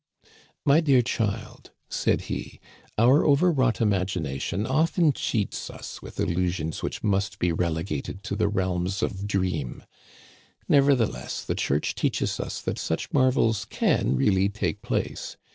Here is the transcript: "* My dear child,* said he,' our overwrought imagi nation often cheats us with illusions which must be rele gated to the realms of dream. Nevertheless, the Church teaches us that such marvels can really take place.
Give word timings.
"* 0.51 0.65
My 0.65 0.79
dear 0.79 1.03
child,* 1.03 1.69
said 1.87 2.21
he,' 2.21 2.59
our 2.97 3.23
overwrought 3.23 3.75
imagi 3.75 4.19
nation 4.19 4.65
often 4.65 5.13
cheats 5.13 5.69
us 5.69 6.01
with 6.01 6.19
illusions 6.19 6.81
which 6.81 7.03
must 7.03 7.37
be 7.37 7.51
rele 7.51 7.85
gated 7.85 8.23
to 8.23 8.35
the 8.35 8.47
realms 8.47 9.03
of 9.03 9.27
dream. 9.27 9.83
Nevertheless, 10.67 11.43
the 11.45 11.53
Church 11.53 11.93
teaches 11.93 12.39
us 12.39 12.61
that 12.61 12.79
such 12.79 13.13
marvels 13.13 13.63
can 13.65 14.15
really 14.15 14.49
take 14.49 14.81
place. 14.81 15.37